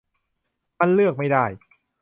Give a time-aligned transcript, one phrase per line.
[0.79, 1.45] มันเลือกไม่ได้